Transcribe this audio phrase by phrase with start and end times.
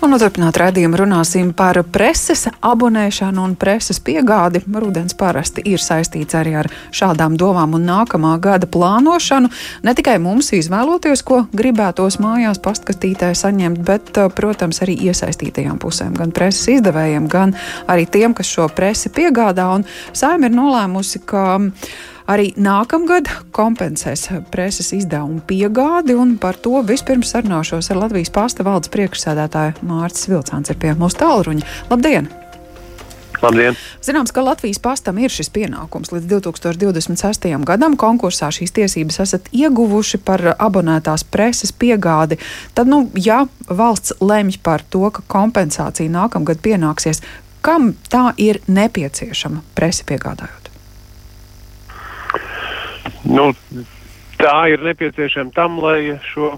[0.00, 4.62] Un turpināt raidījumu runāsim par preses abonēšanu un preses piegādi.
[4.72, 9.50] Rudens parasti ir saistīts arī ar šādām domām un nākamā gada plānošanu.
[9.84, 16.16] Ne tikai mums izvēloties, ko gribētos mājās pastkastītē saņemt, bet, eh, protams, arī iesaistītajām pusēm,
[16.16, 17.54] gan preses izdevējiem, gan
[17.86, 19.68] arī tiem, kas šo presi piegādā.
[19.74, 21.60] Un saima ir nolēmusi, ka
[22.30, 28.92] arī nākamgad kompensēs preses izdevumu piegādi, un par to vispirms sarunāšos ar Latvijas pasta valdes
[28.94, 31.66] priekšsēdētāju Mārcis Vilcāns ir pie mūsu tālruņa.
[31.90, 32.30] Labdien!
[33.40, 33.76] Labdien!
[34.04, 37.48] Zināms, ka Latvijas pastam ir šis pienākums līdz 2026.
[37.66, 37.96] gadam.
[37.98, 42.36] Konkursā šīs tiesības esat ieguvuši par abonētās preses piegādi.
[42.76, 47.24] Tad, nu, ja valsts lemj par to, ka kompensācija nākamgad pienāksies,
[47.64, 50.59] kam tā ir nepieciešama presi piegādājot?
[53.24, 53.50] Nu,
[54.40, 56.54] tā ir nepieciešama tam, lai šo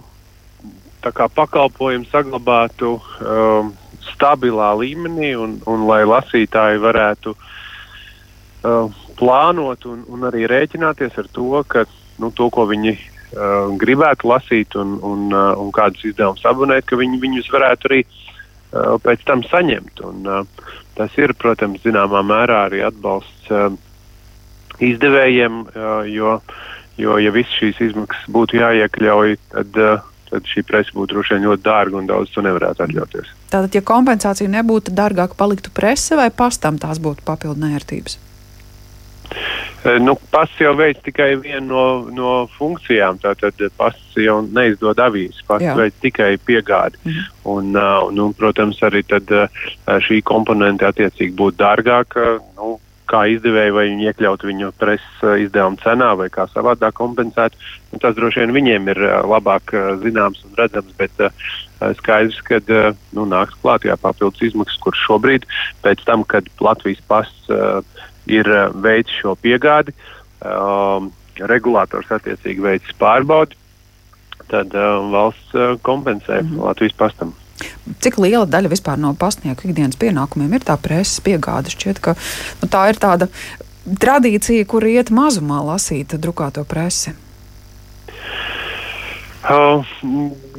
[1.10, 3.73] kā, pakalpojumu saglabātu um,
[4.12, 11.48] stabilā līmenī un, un lai lasītāji varētu uh, plānot un, un arī rēķināties ar to,
[11.66, 11.87] ka
[12.23, 16.98] nu, to, ko viņi uh, gribētu lasīt un, un, uh, un kādus izdevumus abonēt, ka
[17.01, 20.04] viņi viņus varētu arī uh, pēc tam saņemt.
[20.07, 23.51] Un, uh, tas ir, protams, zināmā mērā arī atbalsts.
[23.51, 23.73] Uh,
[24.88, 25.61] izdevējiem,
[26.13, 26.38] jo,
[27.01, 29.79] jo ja visas šīs izmaksas būtu jāiekļauj, tad,
[30.33, 33.33] tad šī presa būtu droši vien ļoti dārga un daudz to nevarētu atļauties.
[33.53, 38.19] Tātad, ja kompensācija nebūtu dārgāka, paliktu prese vai pastam tās būtu papildu nērtības?
[39.83, 43.19] Nu, pasts jau veic tikai vienu no, no funkcijām.
[43.23, 47.01] Tātad pasts jau neizdod avīzes, pasts veic tikai piegādi.
[47.03, 47.30] Mm -hmm.
[47.55, 47.77] un,
[48.09, 49.33] un, un, protams, arī tad,
[50.07, 52.38] šī komponente attiecīgi būtu dārgāka.
[53.13, 57.52] Nu, kā izdevēji, vai viņi iekļaut viņu preses uh, izdevuma cenā vai kā savādāk kompensēt.
[57.93, 61.21] Un tas droši vien viņiem ir uh, labāk uh, zināms un redzams, bet
[61.99, 62.60] skaidrs, ka
[63.13, 65.44] nu, nāks klāt jā, papildus izmaksas, kuras šobrīd,
[65.84, 67.50] pēc tam, kad Latvijas pasts
[68.31, 68.47] ir
[68.84, 69.91] veicis šo piegādi,
[70.47, 71.10] um,
[71.50, 73.59] regulators attiecīgi veicis pārbaudi,
[74.54, 74.78] tad
[75.10, 76.65] valsts kompensē mm -hmm.
[76.70, 77.34] Latvijas pastam.
[78.02, 81.72] Cik liela daļa vispār no pastnieku ikdienas pienākumiem ir tā preses piegāde?
[81.72, 82.16] Šķiet, ka
[82.62, 83.28] nu, tā ir tāda
[84.02, 87.14] tradīcija, kur iet mazumā lasīt drukāto presi.
[89.42, 89.82] Uh,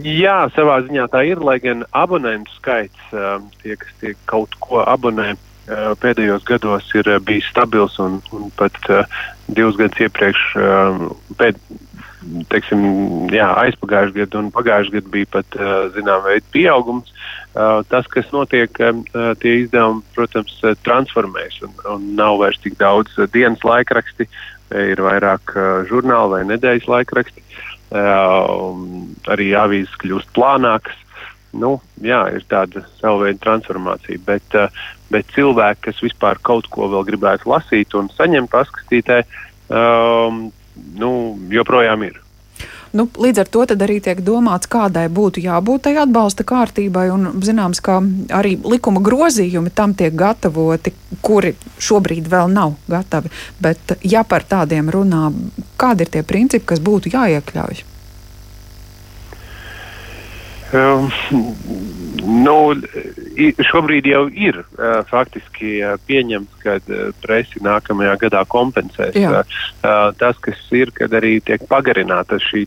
[0.04, 4.82] jā, savā ziņā tā ir, lai gan abonentu skaits, uh, tie, kas tie kaut ko
[4.84, 9.08] abonē, uh, pēdējos gados ir uh, bijis stabils un, un pat uh,
[9.48, 11.06] divus gadus iepriekš uh,
[11.40, 11.62] pēd,
[12.52, 12.84] teiksim,
[13.34, 15.58] jā, aizpagājušajā gadā un pagājušajā gadā bija pat
[15.96, 17.14] zinām veidu pieaugums.
[17.54, 18.80] Tas, kas notiek,
[19.42, 24.28] tie izdevumi, protams, transformēs un, un nav vairs tik daudz dienas laikraksti,
[24.74, 25.54] ir vairāk
[25.92, 27.46] žurnāli vai nedēļas laikraksti.
[27.94, 30.98] Arī avīzes kļūst plānākas.
[31.54, 34.56] Nu, jā, ir tāda sava veida transformācija, bet,
[35.14, 39.20] bet cilvēki, kas vispār kaut ko vēl gribētu lasīt un saņemt paskatītē,
[39.70, 40.48] um,
[41.56, 42.20] joprojām ir.
[42.94, 47.08] Nu, līdz ar to arī tiek domāts, kādai būtu jābūt tai atbalsta kārtībai.
[47.10, 47.98] Un, zināms, ka
[48.30, 50.94] arī likuma grozījumi tam tiek gatavoti,
[51.26, 53.34] kuri šobrīd vēl nav gatavi.
[53.60, 55.32] Bet, ja par tādiem runā,
[55.82, 57.82] kādi ir tie principi, kas būtu jāiekļauj?
[60.74, 61.10] Um,
[62.44, 62.58] nu,
[63.70, 69.18] šobrīd jau ir uh, faktiski uh, pieņemts, ka uh, presi nākamajā gadā kompensēs.
[69.22, 72.66] Uh, tas, kas ir, kad arī tiek pagarināta šī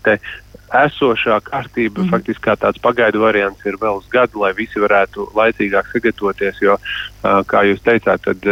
[0.76, 2.10] esošā kārtība, mm.
[2.12, 6.74] faktiski kā tāds pagaidu variants ir vēl uz gadu, lai visi varētu laicīgāk sagatavoties, jo,
[7.22, 8.48] kā jūs teicāt, tad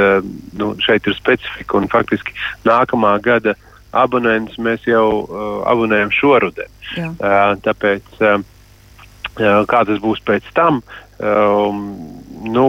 [0.54, 3.56] nu, šeit ir specifika un faktiski nākamā gada
[3.90, 5.26] abonents mēs jau
[5.66, 6.70] abonējam šoruden.
[6.94, 8.22] Uh, tāpēc
[9.34, 10.82] Kā tas būs pēc tam,
[11.18, 11.84] um,
[12.46, 12.66] nu,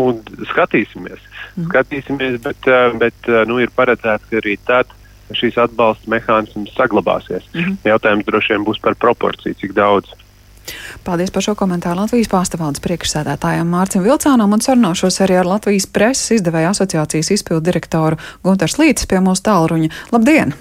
[0.51, 1.21] skatīsimies.
[1.55, 1.69] Mm.
[1.69, 4.91] Skatīsimies, bet, bet nu, ir paredzēts, ka arī tad
[5.33, 7.45] šīs atbalsta mehānisms saglabāsies.
[7.53, 7.77] Mm -hmm.
[7.89, 10.13] Jautājums droši vien būs par proporciju, cik daudz.
[11.03, 16.31] Paldies par šo komentāru Latvijas pārstāvādes priekšsēdētājiem Mārcim Vilcānam un sarunāšos arī ar Latvijas preses
[16.39, 19.89] izdevēja asociācijas izpildu direktoru Guntars Lītis pie mūsu tālruņa.
[20.11, 20.53] Labdien!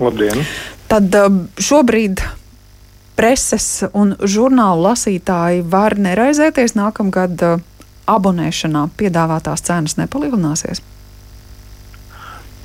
[0.00, 0.42] Labdien!
[0.88, 1.14] Tad
[1.58, 2.22] šobrīd
[3.16, 7.64] preses un žurnālu lasītāji var neraizēties nākamgad uh,
[8.06, 10.82] abonēšanā piedāvātās cenas nepalielināsies?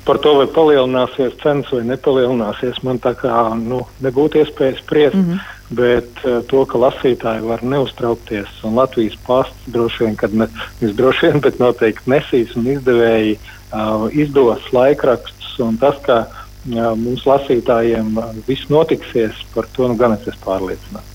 [0.02, 5.16] Par to, vai palielināsies cenas vai nepalielināsies, man tā kā nu, nebūtu iespējas spriest.
[5.16, 5.58] Mm -hmm.
[5.72, 10.46] Bet uh, to, ka lasītāji var neuztraukties, un Latvijas pasts droši vien, kad ne,
[10.80, 17.24] droši vien, bet noteikti nesīs un izdevēji uh, izdos laikrakstus, un tas, ka uh, mums
[17.26, 18.14] lasītājiem
[18.46, 21.10] viss notiksies, par to nu gan es esmu pārliecināts.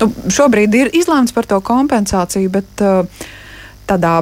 [0.00, 2.84] Nu, šobrīd ir izlēmts par to kompensāciju, bet
[3.90, 4.14] tādā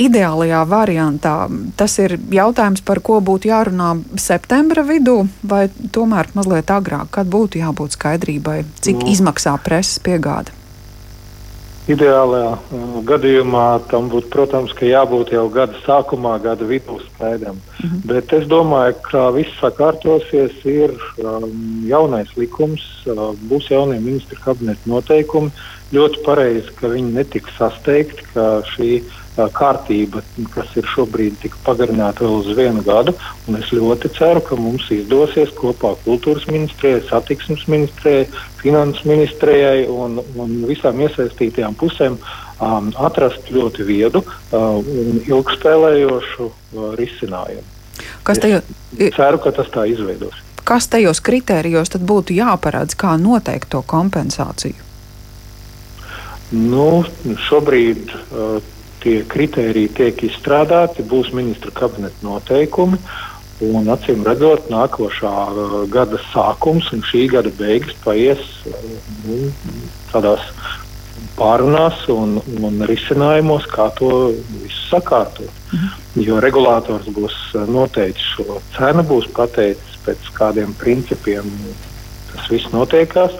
[0.00, 1.34] ideālajā variantā
[1.76, 7.60] tas ir jautājums, par ko būtu jārunā septembra vidū, vai tomēr mazliet agrāk, kad būtu
[7.62, 10.54] jābūt skaidrībai, cik nu, izmaksā preses piegāde.
[11.90, 17.56] Ideālajā uh, gadījumā tam būtu, protams, jābūt jau gada sākumā, gada vidū skaidram.
[17.56, 18.02] Mm -hmm.
[18.06, 24.86] Bet es domāju, ka viss sakārtosies, ir um, jaunais likums, uh, būs jaunie ministra kabineta
[24.86, 25.50] noteikumi.
[25.92, 30.20] Ļoti pareizi, ka viņi netiks sasteigti, ka šī uh, kārtība,
[30.52, 33.14] kas ir šobrīd tik pagarināta vēl uz vienu gadu.
[33.56, 38.26] Es ļoti ceru, ka mums izdosies kopā kultūras ministrijai, satiksmes ministrijai,
[38.60, 46.88] finanses ministrijai un, un visām iesaistītajām pusēm um, atrast ļoti viedu uh, un ilgspēlējošu uh,
[47.00, 47.64] risinājumu.
[48.26, 48.60] Kas tejo...
[48.98, 50.36] Es ceru, ka tas tā izveidos.
[50.68, 54.90] Kas tajos kritērijos tad būtu jāparādz, kā noteikt to kompensāciju?
[56.52, 57.02] Nu,
[57.48, 58.60] šobrīd uh,
[59.02, 63.00] tie kritēriji tiek izstrādāti, būs ministra kabineta noteikumi.
[63.62, 68.80] Un, acīm redzot, nākošā uh, gada sākums un šī gada beigas paies uh,
[69.26, 69.52] nu,
[70.10, 70.42] tādās
[71.38, 74.32] pārunās un, un risinājumos, kā to
[74.64, 75.62] visu sakārtot.
[75.70, 75.92] Mhm.
[76.26, 81.46] Jo regulators būs uh, noteicis šo cenu, būs pateicis pēc kādiem principiem
[82.32, 83.34] tas viss notiekās,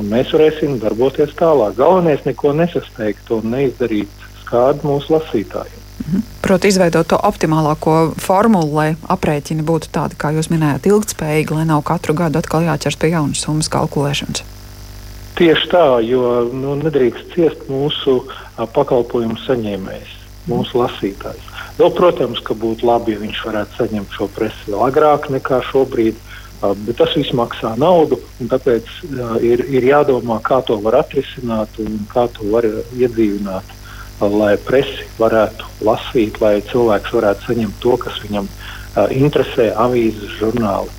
[0.00, 1.76] un mēs varēsim darboties tālāk.
[1.78, 4.21] Galvenais neko nesasteigt un neizdarīt
[4.52, 5.82] kādu mūsu lasītājiem.
[6.02, 6.22] Mhm.
[6.42, 11.84] Proti, izveidot to optimālāko formulu, lai aprēķini būtu tādi, kā jūs minējāt, ilgspējīgi, lai nav
[11.86, 14.42] katru gadu atkal jāķers pie jaunas summas kalkulēšanas.
[15.38, 20.10] Tieši tā, jo nu, nedrīkst ciest mūsu a, pakalpojumu saņēmējs,
[20.50, 21.46] mūsu lasītājs.
[21.78, 26.18] Vēl, protams, ka būtu labi, ja viņš varētu saņemt šo presi vēl agrāk nekā šobrīd,
[26.60, 30.98] a, bet tas viss maksā naudu, un tāpēc a, ir, ir jādomā, kā to var
[31.00, 33.78] atrisināt un kā to var iedzīvināt
[34.20, 40.92] lai presi varētu lasīt, lai cilvēks varētu saņemt to, kas viņam uh, interesē, avīzes, žurnāli.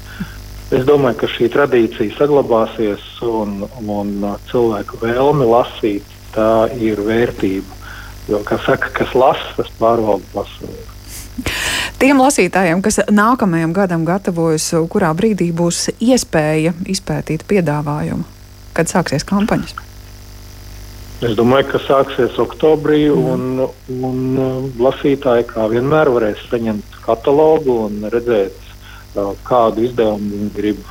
[0.73, 4.13] Es domāju, ka šī tradīcija saglabāsies un, un
[4.49, 7.81] cilvēku vēlme lasīt, tā ir vērtība.
[8.31, 10.87] Jo, kā saka, kas lasa, tas pārvalda pasauli.
[11.99, 18.25] Tiem lasītājiem, kas nākamajam gadam gatavojas, kurā brīdī būs iespēja izpētīt piedāvājumu,
[18.73, 19.92] kad sāksies kampaņas?
[21.21, 23.29] Es domāju, ka sāksies oktobrī, mm.
[23.33, 28.57] un, un uh, lasītāji kā vienmēr varēs saņemt katalogu un redzēt,
[29.15, 30.83] uh, kādu izdevumu viņi grib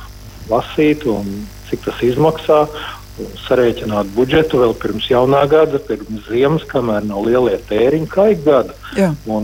[0.49, 2.65] lasīt un cik tas izmaksā.
[3.43, 8.73] Sarēķināt budžetu vēl pirms jaunā gada, pirms ziemas, kamēr nav lielie tēriņi, kā ik gada.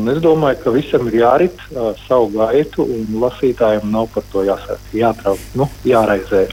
[0.10, 4.90] Es domāju, ka visam ir jārit uh, savu gaitu, un lasītājiem nav par to jāsāk,
[4.98, 6.48] jātrauc, nu, jāraizē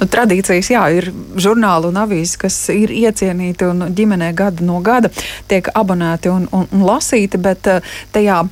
[0.00, 1.10] nu, tradīcijas, jā, ir
[1.40, 5.10] žurnāli un avīzes, kas ir iecienīti un ģimenē gada no gada
[5.48, 8.44] tiek abonēti un, un, un lasīti, bet eh, tajā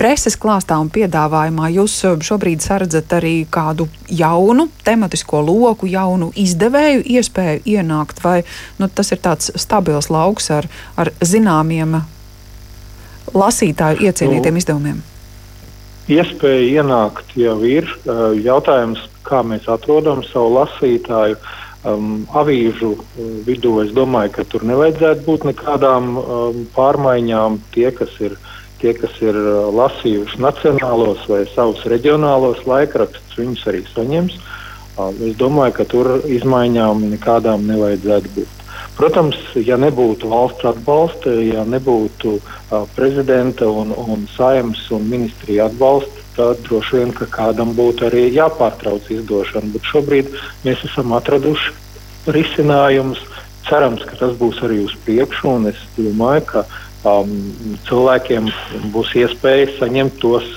[0.00, 7.04] preses klāstā un piedāvājumā jūs eh, šobrīd saredzat arī kādu jaunu tematisko loku, jaunu izdevēju
[7.18, 8.40] iespēju ienākt, vai
[8.80, 12.00] nu, tas ir tāds stabils lauks ar, ar zināmiem
[13.34, 15.09] lasītāju iecienītiem nu, izdevumiem?
[16.10, 17.86] Iespēja ienākt jau ir.
[18.02, 21.38] Eh, jautājums, kā mēs atrodam savu lasītāju.
[21.80, 27.56] Um, avīžu uh, vidū es domāju, ka tur nevajadzētu būt nekādām um, pārmaiņām.
[27.72, 28.34] Tie, kas ir,
[28.82, 34.36] tie, kas ir uh, lasījuši nacionālos vai savus reģionālos laikrakstus, viņus arī saņems.
[34.98, 38.59] Uh, es domāju, ka tur izmaiņām nekādām nevajadzētu būt.
[39.00, 46.20] Protams, ja nebūtu valsts atbalsta, ja nebūtu uh, prezidenta un, un saimnes un ministrija atbalsta,
[46.36, 49.72] tad droši vien kādam būtu arī jāpārtrauc izdošana.
[49.72, 50.28] Bet šobrīd
[50.66, 51.72] mēs esam atraduši
[52.28, 53.24] risinājumus.
[53.70, 56.66] Cerams, ka tas būs arī uz priekšu, un es domāju, ka
[57.08, 57.34] um,
[57.88, 58.52] cilvēkiem
[58.92, 60.48] būs iespēja saņemt tos,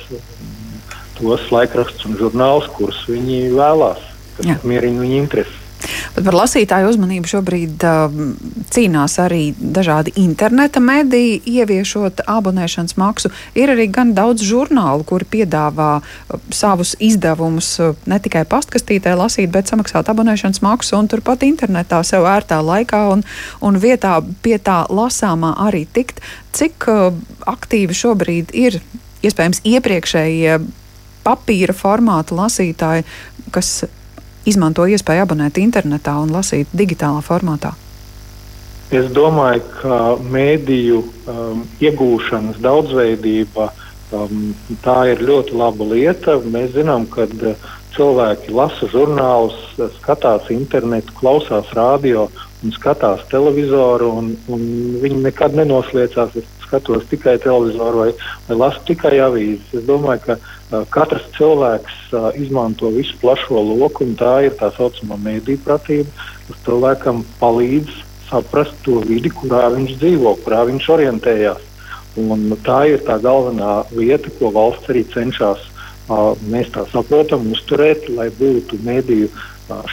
[1.16, 4.04] tos laikrakstus un žurnālus, kurus viņi vēlās,
[4.36, 5.63] kas apmierina viņu intereses.
[6.14, 8.18] Bet par lasītāju uzmanību šobrīd uh,
[8.74, 13.32] cīnās arī dažādi interneta mediji, ieviešot abonēšanas maksu.
[13.58, 19.50] Ir arī gan daudz žurnālu, kuri piedāvā uh, savus izdevumus uh, ne tikai pastkastītē lasīt,
[19.56, 23.26] bet samaksāt abonēšanas maksu un turpat internetā sev ērtā laikā un,
[23.66, 26.22] un vietā pie tā lasāmā arī tikt.
[26.54, 27.10] Cik uh,
[27.50, 28.78] aktīvi šobrīd ir
[29.26, 30.62] iespējams iepriekšējie
[31.26, 33.08] papīra formāta lasītāji,
[33.56, 33.76] kas
[34.46, 37.74] izmanto iespēju abonēt internetā un lasīt digitālā formātā?
[38.94, 40.00] Es domāju, ka
[40.34, 43.72] mēdīju um, iegūšanas daudzveidība
[44.14, 44.52] um,
[44.84, 46.38] tā ir ļoti laba lieta.
[46.46, 49.58] Mēs zinām, ka uh, cilvēki lasa žurnālus,
[49.98, 52.28] skatās internetu, klausās radio
[52.64, 54.68] un skatās televizoru, un, un
[55.02, 56.38] viņi nekad nenoslēdzās.
[56.38, 58.12] Es skatos tikai televizoru vai,
[58.48, 59.74] vai lasu tikai avīzes.
[59.80, 60.54] Es domāju, ka uh,
[60.94, 66.64] katrs cilvēks uh, izmanto visu plašo loku, un tā ir tā saucamā mēdīņu pratība, kas
[66.68, 71.70] cilvēkam palīdz saprast to vidi, kurā viņš dzīvo, kurā viņš orientējās.
[72.24, 75.70] Un tā ir tā galvenā lieta, ko valsts arī cenšas
[76.52, 79.30] mēs tā saprotam, uzturēt, lai būtu mediju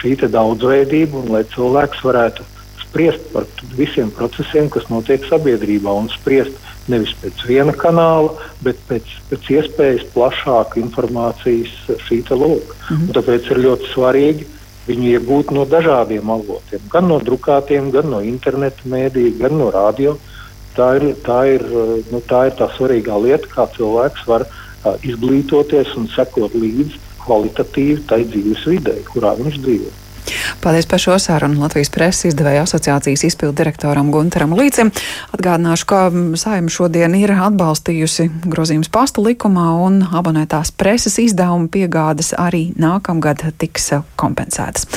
[0.00, 2.44] šī daudzveidība un lai cilvēks varētu
[2.90, 3.46] spriest par
[3.78, 6.58] visiem procesiem, kas notiek sabiedrībā un spriest
[6.90, 11.70] nevis pēc viena kanāla, bet pēc, pēc iespējas plašāka informācijas
[12.08, 12.74] šī lūka.
[12.74, 13.12] Mm -hmm.
[13.14, 14.46] Tāpēc ir ļoti svarīgi
[14.88, 20.18] viņu iegūt no dažādiem avotiem, gan no drukātiem, gan no interneta mēdī, gan no radio.
[20.74, 21.62] Tā ir tā, ir,
[22.10, 28.06] nu, tā, ir tā svarīgā lieta, kā cilvēks var uh, izglītoties un sekot līdzi kvalitatīvi
[28.06, 29.90] tai dzīves vidē, kurā viņš dzīvo.
[30.60, 34.90] Paldies par šo sarunu Latvijas preses izdevēja asociācijas izpildu direktoram Gunteram Līcim.
[35.36, 36.00] Atgādināšu, ka
[36.40, 43.92] saima šodien ir atbalstījusi grozījums pasta likumā un abonētās preses izdevuma piegādes arī nākamgad tiks
[44.20, 44.90] kompensētas.